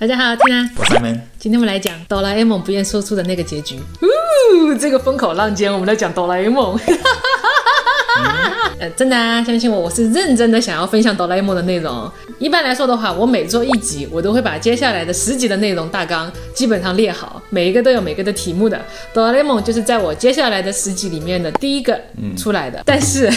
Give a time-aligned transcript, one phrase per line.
[0.00, 0.70] 大家好，听啊！
[0.76, 1.20] 我是门。
[1.40, 3.80] 今天我们来讲哆啦 A 梦不愿说出的那个结局。
[4.00, 6.78] 呜，这个风口浪尖，我们来讲哆啦 A 梦。
[8.78, 12.08] 呃，真的啊，相信我，我是认真的想要分享哆啦 A 梦的内容。
[12.38, 18.80] 一般来说的话，我每做一集，我都会把接下来的十集的内容大纲基本上列好，每一个都有每个的题目的。
[19.12, 22.00] 哆啦 A 梦就是在我接下来的十集里面的第一个
[22.36, 22.80] 出来的。
[22.86, 23.28] 但是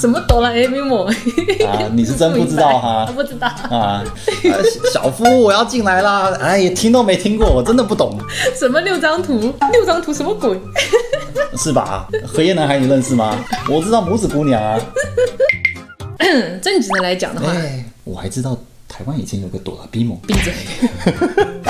[0.00, 1.14] 什么哆啦 A 梦啊？
[1.92, 3.06] 你是真不知道 哈？
[3.14, 4.04] 不知道啊？
[4.92, 6.36] 小夫，我要进来啦！
[6.40, 8.18] 哎，听都没听过，我真的不懂。
[8.54, 9.54] 什么六张图？
[9.72, 10.60] 六张图什么鬼？
[11.56, 12.08] 是吧？
[12.26, 13.36] 荷叶男孩你认识吗？
[13.70, 14.78] 我知道拇指姑娘啊。
[16.60, 17.52] 正经的来讲的话，
[18.04, 18.56] 我还知道
[18.88, 20.18] 台湾以前有个哆啦 A 梦。
[20.26, 20.52] 闭嘴。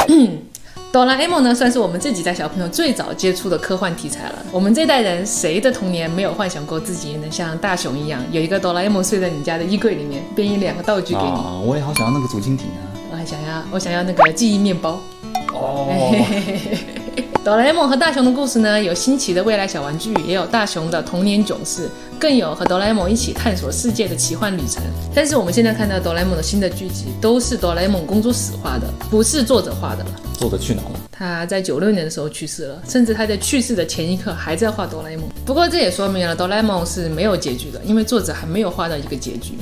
[0.95, 4.47] 哆啦 A 梦呢，算是我们这几代小朋友最早接触的科幻题材了。
[4.53, 11.27] 我们这代人谁的童年没有幻想过自己能像大雄一样，有一个哆啦 A 梦睡在你家的衣柜里面，变一两个道具给你？
[11.27, 12.87] 啊，我也好想要那个竹蜻蜓啊！
[13.11, 15.01] 我还想要，我想要那个记忆面包。
[15.53, 16.15] 哦。
[17.45, 21.91] 哆啦 A 梦和大雄的故事呢，有新奇的未来小玩具，也有大雄的童年囧事，
[22.21, 24.81] 更有和哆啦 A 梦一起探索世界的奇幻旅程。
[25.13, 30.11] 但是我们现在看到哆啦 A 梦的新的剧集，都是哆啦 A 梦工作室画的，不是作者画的了。
[30.35, 31.01] 作者去哪了？
[31.11, 35.27] 他在九六年的时候去世了，甚至他在去世的前一刻还在画哆啦 A 梦。
[35.45, 39.55] 不过这也说明了哆啦 A 梦是没有结局的，因为作者还没有画到一个结局。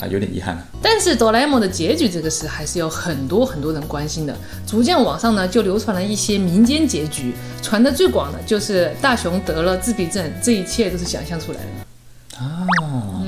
[0.00, 0.56] 啊，有点遗憾。
[0.80, 4.36] 但是哆啦 A 梦的结局这个事还是有很多很多人关心的。
[4.66, 12.38] 逐渐网上呢就流传了一些民间结局，传的最广的就是大雄得了自闭症，这一切都是想象出来的。
[12.38, 12.66] 啊，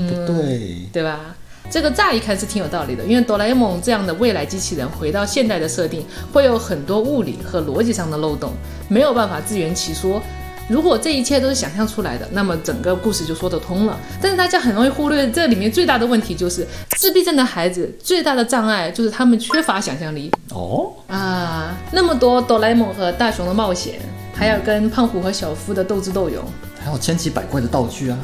[0.09, 1.35] 不对，对吧？
[1.73, 8.53] 这个乍一看是挺有道理的，因为哆啦 A 梦这样的未来机器人回到现代的设定，会有很多物理和逻辑上的漏洞，
[8.87, 10.21] 没有办法自圆其说。
[10.67, 13.99] 如果这一切都是想象出来的，那么整个故事就说得通了。
[14.21, 20.29] 但是大家很容易忽略这里面最大的问题，就是自闭症的孩子最大的障碍就是他们缺乏想象力。
[20.51, 23.95] 哦啊，那么多哆啦 A 梦和大雄的冒险，
[24.35, 26.43] 还有跟胖虎和小夫的斗智斗勇，
[26.79, 28.17] 还有千奇百怪的道具啊，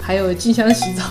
[0.00, 1.02] 还有静香洗澡。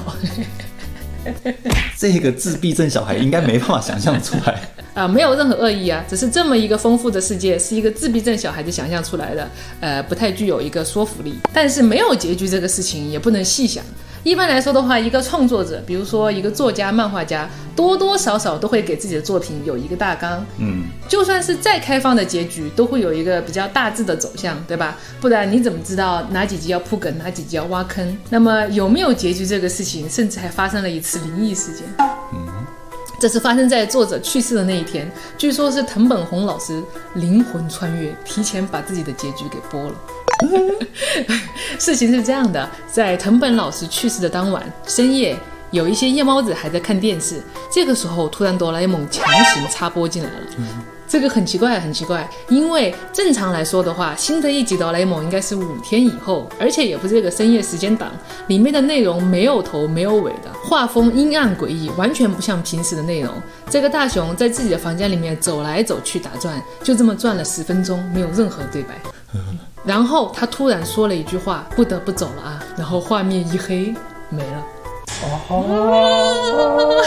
[1.98, 4.60] 这个自闭症小孩应该没办法想象出来
[4.94, 11.36] 啊，没有任何恶意啊，只是这么一个丰富的世界是一个自闭症小孩子想象出来的，呃，不太具有一个说服力。
[11.54, 13.84] 但是没有结局这个事情也不能细想。
[14.24, 20.46] 一般来说的话，一个创作者，比如说一个作家、漫画家，多多少少都会给自己的作品有一个大纲。
[20.58, 24.98] 嗯，就算是再开放的结局，都会有一个比较大致的走向，对吧？
[25.22, 28.18] 不然你怎么知道哪几集要铺梗，哪几集要挖坑？
[28.30, 31.86] 那么有没有结局这个事情，甚至还发生了一次灵异事件。
[33.20, 36.82] 这是发生在作者去世的那一天，据说是藤本弘老师
[37.16, 39.96] 灵魂穿越，提前把自己的结局给播了。
[41.78, 45.38] 事情是这样的，在藤本老师去世的当晚深夜，
[45.72, 47.42] 有一些夜猫子还在看电视。
[47.70, 50.46] 这个时候，突然哆啦 A 梦强行插播进来了。
[51.10, 58.12] 这个很奇怪，很奇怪，因为正常来说的话，新的一集哆啦 A 梦应该是五天以后，而且也不是这个深夜时间档，
[58.46, 63.34] 里面的内容没有头没有尾的，画风阴暗诡异，完全不像平时的内容。
[63.72, 68.94] 这个大雄在自己的房间里面走来走去打转，就这么转了十分钟，没有任何对白。
[69.84, 73.96] 然后他突然说了一句话：“不得不走了啊！”然后画面一黑，
[74.30, 74.64] 没了。
[75.22, 77.02] 哦，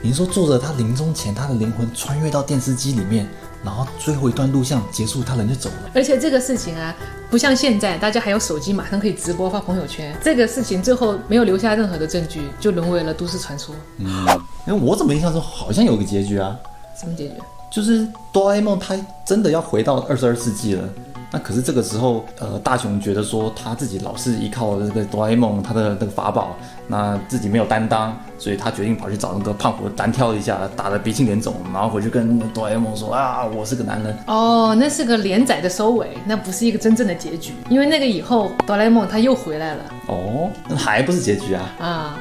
[0.00, 3.28] 您说作者他临终前，他的灵魂穿越到电视机里面，
[3.62, 5.90] 然后最后一段录像结束，他人就走了。
[5.94, 6.96] 而且这个事情啊，
[7.30, 10.16] 不像现在，大家还有手机，马上可以直播发朋友圈。
[10.22, 13.74] 这个事情最后没有留下任何的证据，就沦为了都市传说。
[13.98, 14.26] 嗯，
[14.66, 16.56] 因为我怎么印象中好像有个结局啊？
[16.98, 17.34] 什么结局？
[17.70, 20.88] 就是哆啦 A 梦他真的要回到二十二世纪了。
[21.32, 26.56] 那可是这个时候，呃，大雄觉得说他自己老是依靠这个哆啦 A 梦他的那个法宝，
[26.88, 34.16] 那自己没有担当，所以他决定跑去找那个胖虎单挑一下，打得鼻青脸肿，然后回去跟哆啦 A 梦说啊，我是个男人。
[34.26, 39.84] 哦，那是个连载的收尾，那不是一个真正的结局，因为那个以后哆啦 A 梦他又回来了。
[40.08, 41.70] 哦，那还不是结局啊？
[41.78, 42.20] 啊。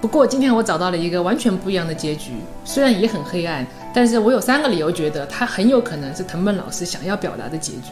[0.00, 2.32] 不过今天我找到了一个完全不一样的结局，
[2.64, 7.90] 虽然也很黑暗，但是我有三个理由觉得他很有可能是藤本老师想要表达的结局。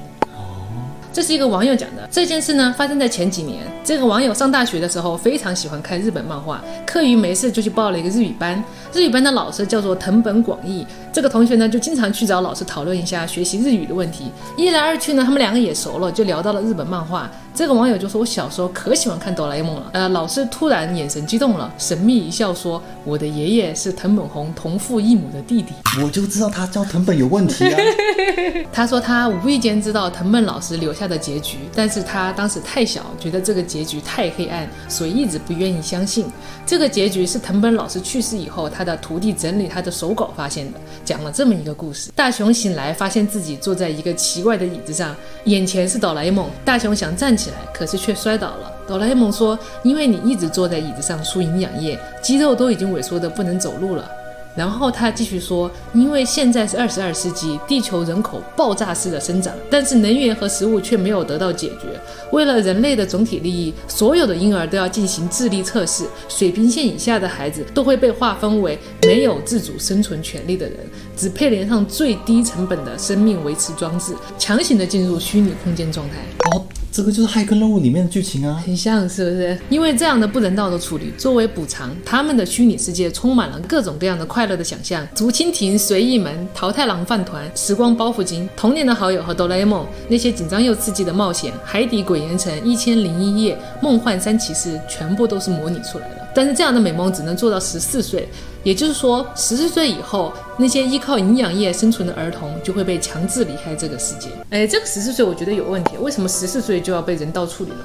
[1.10, 3.66] 这是一个网友讲的这件事呢，发生在前几年。
[3.82, 8.62] 这个网友上大学的时候非常喜欢看日本漫画，课余没事就去报了一个日语班。
[8.92, 14.30] 日语班的老师叫做藤本广义，这个同学呢就经常去找老师讨论一下学习日语的问题。
[14.56, 17.28] 一来二去呢，他们两个也熟了，就聊到了日本漫画。
[17.58, 27.80] 这个网友就说：“我小时候可喜欢看哆啦 A 梦了。”呃，老师突然眼神激动了，神秘一笑说：“我的爷爷是藤本弘同父异母的弟弟。”我就知道他叫藤本有问题啊。
[28.72, 36.26] 他说他无意间知道藤本老师留下的结局，但是他当时太小，觉得这个结局太黑暗，所以一直不愿意相信。
[36.64, 45.16] 这个结局是藤本老师去世以后，他的徒弟整理他的手稿发现的，讲了这么一个故事：大雄醒来，发现自己坐在一个奇怪的椅子上，
[45.46, 46.48] 眼前是哆啦 A 梦。
[46.64, 48.72] 大雄想站起来，可是却摔倒了。
[48.86, 54.10] 哆啦 A 梦说：“因为你一直坐在椅子上输营养液，肌肉都已经萎缩的不能走路了。”
[54.56, 61.86] 然后他继续说，因为现在是二十二世纪，地球人口爆炸式的生长，但是能源和食物却没有得到解决。
[62.32, 70.78] 为了人类的总体利益，所有的婴儿都要进行智力测试，水平线以下的孩子都会被划分为没有自主生存权利的人，
[71.16, 76.67] 只配连上最低成本的生命维持装置，强行的进入虚拟空间状态。
[76.90, 78.60] 这个就是《骇客任务》里面的剧情啊。
[78.64, 79.58] 很像是不是？
[79.68, 96.27] 因为这样的不人道的处理，作为补偿，他们的虚拟世界充满了各种各样的快乐的想象：竹蜻蜓、随意门、桃太郎饭团、时光包袱精、童年的好友和哆啦 A 梦，那些紧张又刺激的冒险，海底鬼岩城、一千零一夜、梦幻三骑士，全部都是模拟出来的。
[96.38, 98.28] 但是这样的美梦只能做到十四岁，
[98.62, 104.28] 也就是说，十四岁以后，那些依靠营养液生存的儿童就会被强制离开这个世界。
[104.50, 107.76] 哎，这个十四岁我觉得有问题，为什么十四岁就要被人道处理了？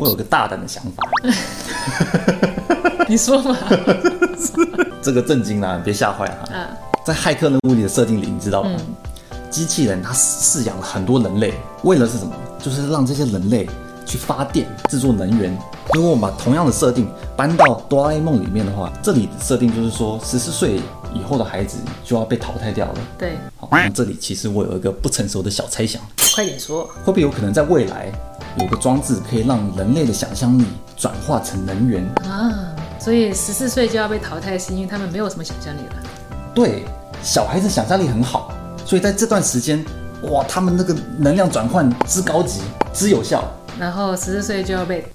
[0.00, 1.04] 我有个大胆的想法，
[3.06, 3.54] 你说嘛？
[5.02, 6.54] 这个震惊啦，别吓坏哈。
[6.54, 6.66] 啊，
[7.04, 8.70] 在《骇客任务》里的设定里，你知道吗？
[9.50, 11.52] 机器人它饲养了很多人类，
[11.82, 12.32] 为了是什么？
[12.58, 13.68] 就是让这些人类
[14.06, 15.54] 去发电制作能源。
[15.94, 20.80] 如果我们把同样的设定搬到哆啦 A 梦里面的话，这里的设定就是说，十四岁
[21.14, 22.94] 以后的孩子就要被淘汰掉了。
[23.16, 26.00] 对，好，那这里其实我有一个不成熟的小猜想，
[26.34, 26.84] 快点说。
[26.84, 28.12] 会不会有可能在未来
[28.58, 30.64] 有个装置可以让人类的想象力
[30.96, 32.04] 转化成能源？
[32.24, 35.96] 啊，所以十四岁就要被淘汰，是因为他们没有什么想象力了。
[36.54, 36.84] 对，
[37.22, 38.52] 小孩子想象力很好，
[38.84, 39.82] 所以在这段时间，
[40.24, 42.60] 哇，他们那个能量转换之高级、
[42.92, 43.42] 之有效。
[43.78, 45.06] 然后十四岁就要被，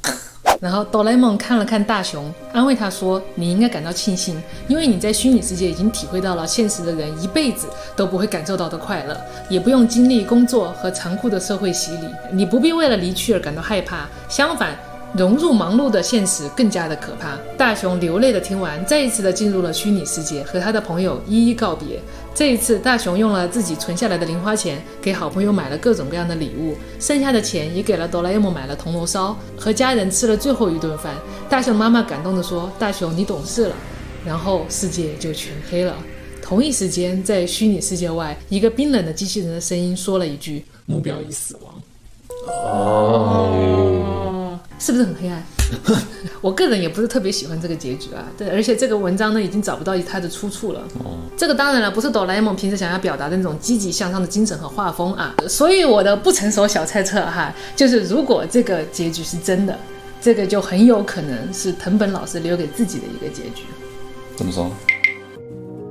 [0.63, 7.67] 然后哆啦 A 梦看了看大雄，安慰他说：“你应该感到庆幸，因为你在虚拟世界已经体会到了现实的人一辈子
[7.97, 9.19] 都不会感受到的快乐，
[9.49, 14.73] 也不用经历工作和残酷的社会洗礼，你不必为了离去而感到害怕，相反。”
[15.15, 17.37] 融入忙碌的现实更加的可怕。
[17.55, 21.99] 大雄流泪的听完，再一次的进入了虚拟世界，和他的朋友一一告别。
[22.35, 31.13] 这一次，大雄用了自己存下来的零花钱，给好朋友买了各种各样的礼物，剩下的钱也给了哆啦 A 梦买了铜锣烧，和家人吃了最后一顿饭。
[31.47, 33.75] 大雄妈妈感动地说：“大雄，你懂事了。”
[34.25, 35.95] 然后世界就全黑了。
[36.41, 41.71] 同一时间，在虚拟世界外，一个冰冷的机器人的声音说了一句：“目标已死亡。”
[42.73, 45.45] 哦，是不是很黑暗？
[46.41, 48.25] 我个人也不是特别喜欢这个结局啊。
[48.37, 50.81] 对，而且这个文章呢，已经找不到它的出处了。
[51.03, 55.35] 哦，这个当然了，不是哆啦 A 梦平时想要表达的那种积极向上的精神和画风啊。
[55.47, 59.77] 所以我的不成熟小猜测哈，就是如果这个结局是真的，
[60.21, 63.63] 这个就很有可能是藤本老师留给自己的一个结局。
[64.35, 64.69] 怎么说？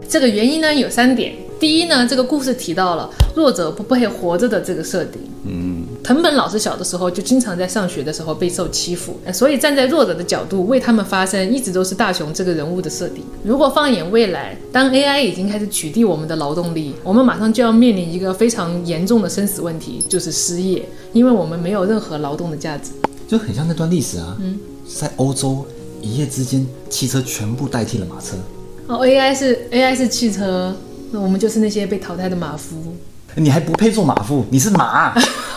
[0.08, 1.34] 这个原因呢有三点。
[1.58, 5.22] 第一呢，这个故事提到了弱者不配活着的这个设定。
[5.44, 5.71] 嗯，
[6.04, 13.22] 藤本老师小的时候就经常在上学的时候备受欺负，所以站在弱者的角度为他们发声，一直都是大雄这个人物的设定。
[13.44, 22.90] 如果放眼未来，当 AI 已经开始取缔我们的劳动力，我们马上就要面临一个非常严重的生死问题，就是失业，因为我们没有任何劳动的价值。
[23.28, 24.36] 就很像那段历史啊。
[24.40, 24.58] 嗯，
[24.92, 25.64] 在欧洲
[26.00, 28.36] 一夜之间，汽车全部代替了马车。
[28.88, 30.74] 哦，AI 是 AI 是汽车，
[31.12, 32.76] 那我们就是那些被淘汰的马夫。
[33.36, 35.14] 你还不配做马夫，你是马。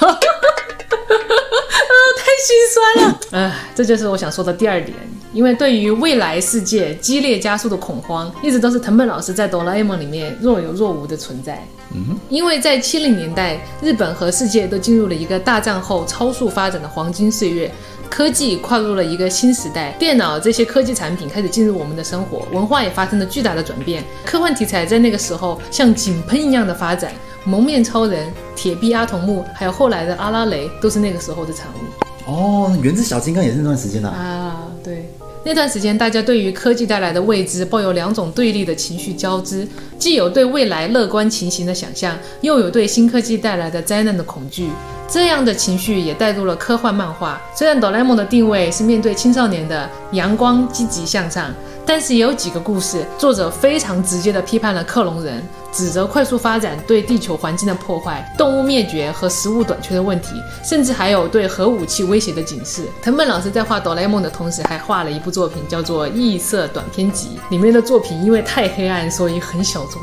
[3.36, 4.98] 酸了，哎，这就是我想说的第二点。
[5.34, 11.62] 因为对于未来世界激烈加速的恐慌，一直都是藤本老师在哆啦 A 梦里面若有若无的存在。
[11.94, 17.70] 嗯，因为在七零年代，日本和世界都进入了一个大战后超速发展的黄金岁月，
[18.10, 24.02] 科技跨入了一个新时代，电脑这些科技产品开始进入我们的生活，文化也发生了巨大的转变。
[24.26, 27.12] 科幻题材在那个时候像井喷一样的发展，
[27.44, 32.05] 蒙面超人、铁臂阿童木，还有后来的阿拉蕾，都是那个时候的产物。
[32.26, 35.10] 哦，原子小金刚也是那段时间的啊，对，
[35.44, 39.68] 那段时间大家对于科技带来的未知抱有两种对立的情绪交织，
[40.00, 44.70] 既有对未来乐观情形的想象，又有对新科技带来的灾难的恐惧。
[45.08, 47.40] 这样的情绪也带入了科幻漫画。
[47.56, 51.54] 虽然哆啦 A 梦的定位是面对青少年的阳光积极向上，
[51.86, 55.44] 但是也有几个故事，作者非常直接地批判了克隆人，
[55.76, 62.86] 指责快速发展对地球环境的破坏、动物灭绝和食物短缺的问题，甚至还有对核武器威胁的警示。
[63.02, 70.02] 藤本老师在画哆啦 A 梦的同时，还画了一部作品，叫做《异色短篇集》，里面的作品因为太黑暗，所以很小众。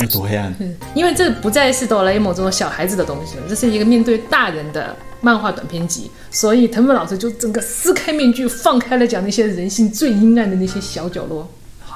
[0.00, 0.54] 有多黑暗？
[0.60, 11.48] 嗯， 因为这不再是哆啦 A 梦这种小孩子的东西了，这是一个面对大人的漫画短篇集，所以藤本老师就整个撕开面具，放开了讲那些人性最阴暗的那些小角落。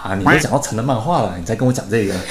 [0.02, 2.14] 啊，你都讲到成人漫画了，你再跟我讲这个？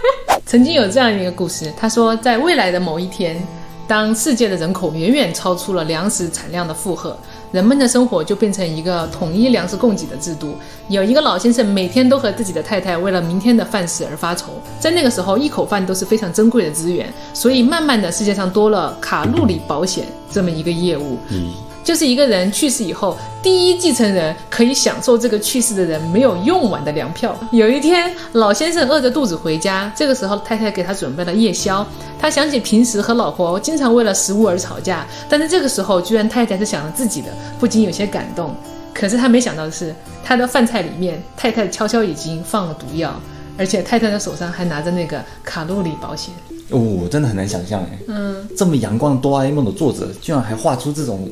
[0.50, 3.40] 曾经有这样一个故事，他说，在未来的某一天，
[3.86, 7.16] 当世界的人口远远超出了粮食产量的负荷。
[7.52, 10.56] 人们的生活就变成一个统一粮食供给的制度。
[10.88, 14.46] 有一个老先生每天都和自己的太太为了明天的饭食而发愁。
[14.80, 21.16] 在那个时候，一口饭都是非常珍贵的资源，所以慢慢的世界上多了卡路里保险这么一个业务。
[21.82, 27.36] 就是一个人去世以后，第一继承人可以享受这个去世的人没有用完的粮票。
[27.50, 31.86] 有一天，老先生饿着肚子回家，这个时候太太给他准备了夜宵。
[32.18, 38.54] 他想起平时和老婆经常为了食物而吵架，但是这个时候居然太太是想着自己的，不禁有些感动。
[38.92, 43.18] 可是他没想到的是，他的饭菜里面太太悄悄已经放了毒药，
[43.56, 46.34] 而且太太的手上还拿着那个卡路里保险。
[46.70, 51.28] 哦，真的很难想象哎，嗯，这么阳光的哆啦 A 梦的作者，居然还画出这种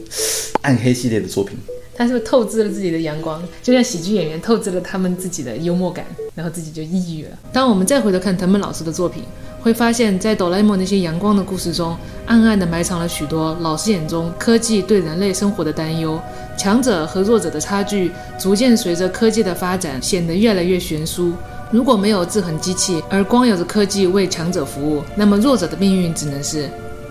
[0.62, 1.56] 暗黑系列的作品。
[1.96, 6.04] 他是不是透支了自己的阳光，就像喜剧演员透支了他们自己的幽默感，
[6.34, 7.30] 然后自己就抑郁了。
[7.52, 9.24] 当我们再回头看藤本老师的作品，
[9.60, 16.20] 会发现，在哆啦 A 梦那些阳光的故事中，暗暗地埋藏了许多老师眼中科技对人类生活的担忧。
[16.56, 21.32] 强者和弱者的差距，逐渐随着科技的发展显得越来越悬殊。
[21.70, 26.66] 如果没有制衡机器，而光有着科技为强者服务，那么弱者的命运只能是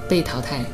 [0.10, 0.66] 被淘汰。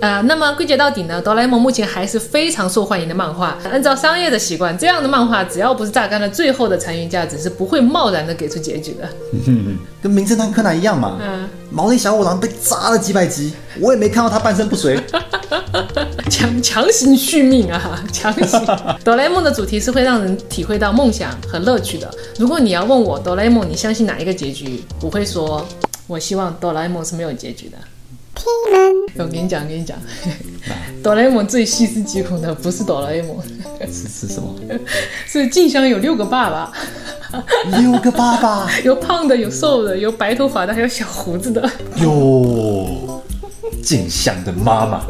[0.00, 1.20] 啊，那么归结到底呢？
[1.20, 3.58] 哆啦 A 梦目前还是非常受欢迎的漫画。
[3.70, 9.08] 按照商业的习惯，这样的漫画只要不是榨干了最后的残余价值，是不会贸然的给出结局的。
[10.00, 11.18] 跟名侦探柯南一样嘛。
[11.20, 11.48] 嗯。
[11.70, 14.98] 毛利小五郎被砸了几百集，我也没看到他半身不遂。
[16.30, 18.02] 强强行续命啊！
[18.12, 18.60] 强行。
[19.04, 22.12] 哆啦 A 梦的主题是会让人体会到梦想和乐趣的。
[22.38, 24.82] 如果你要问我哆啦 A 梦，你相信哪一个结局？
[25.00, 25.66] 我会说，
[26.06, 27.78] 我希望哆啦 A 梦是没有结局的。
[29.16, 29.98] 我跟你讲，跟你讲，
[31.02, 33.36] 哆啦 A 梦最细思极恐的不是哆啦 A 梦，
[33.90, 34.54] 是是什么？
[35.26, 36.72] 是静香有六个爸爸，
[37.80, 41.60] 六个爸爸，有胖的，有瘦的，有白头发的，还有小胡子的。
[41.96, 42.06] 哟，
[43.82, 45.04] 静香的妈妈。